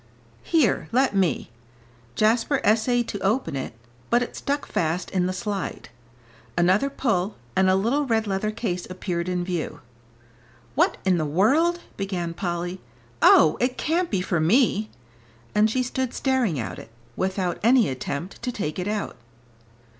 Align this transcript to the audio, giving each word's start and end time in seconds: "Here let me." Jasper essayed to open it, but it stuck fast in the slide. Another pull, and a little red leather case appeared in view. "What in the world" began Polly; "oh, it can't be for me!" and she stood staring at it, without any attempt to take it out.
"Here 0.41 0.87
let 0.91 1.15
me." 1.15 1.51
Jasper 2.15 2.59
essayed 2.63 3.07
to 3.09 3.19
open 3.19 3.55
it, 3.55 3.73
but 4.09 4.23
it 4.23 4.35
stuck 4.35 4.65
fast 4.65 5.11
in 5.11 5.27
the 5.27 5.31
slide. 5.31 5.89
Another 6.57 6.89
pull, 6.89 7.35
and 7.55 7.69
a 7.69 7.75
little 7.75 8.07
red 8.07 8.25
leather 8.25 8.49
case 8.49 8.89
appeared 8.89 9.29
in 9.29 9.43
view. 9.43 9.79
"What 10.73 10.97
in 11.05 11.19
the 11.19 11.23
world" 11.25 11.81
began 11.97 12.33
Polly; 12.33 12.81
"oh, 13.21 13.57
it 13.59 13.77
can't 13.77 14.09
be 14.09 14.21
for 14.21 14.39
me!" 14.39 14.89
and 15.53 15.69
she 15.69 15.83
stood 15.83 16.15
staring 16.15 16.57
at 16.59 16.79
it, 16.79 16.89
without 17.15 17.59
any 17.61 17.87
attempt 17.87 18.41
to 18.41 18.51
take 18.51 18.79
it 18.79 18.87
out. 18.87 19.17